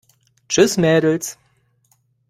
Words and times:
Tschüss, 0.47 0.77
Mädels! 0.77 1.37